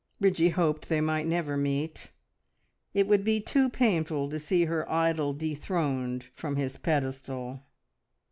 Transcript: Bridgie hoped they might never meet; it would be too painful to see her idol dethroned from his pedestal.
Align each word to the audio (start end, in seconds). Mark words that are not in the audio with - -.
Bridgie 0.19 0.49
hoped 0.49 0.89
they 0.89 0.99
might 0.99 1.27
never 1.27 1.55
meet; 1.55 2.09
it 2.91 3.05
would 3.05 3.23
be 3.23 3.39
too 3.39 3.69
painful 3.69 4.29
to 4.31 4.39
see 4.39 4.65
her 4.65 4.91
idol 4.91 5.31
dethroned 5.31 6.23
from 6.33 6.55
his 6.55 6.77
pedestal. 6.79 7.61